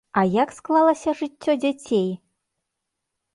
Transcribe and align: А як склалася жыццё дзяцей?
А 0.19 0.21
як 0.35 0.53
склалася 0.59 1.13
жыццё 1.19 1.55
дзяцей? 1.65 2.09